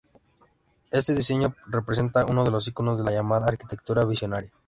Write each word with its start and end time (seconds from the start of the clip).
Este 0.89 1.13
diseño 1.13 1.55
representa 1.67 2.25
uno 2.25 2.43
de 2.43 2.49
los 2.49 2.67
iconos 2.67 2.97
de 2.97 3.03
la 3.03 3.11
llamada 3.11 3.45
arquitectura 3.45 4.03
visionaria. 4.03 4.51